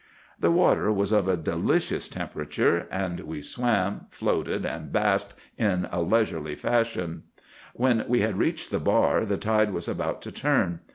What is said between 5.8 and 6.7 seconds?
a leisurely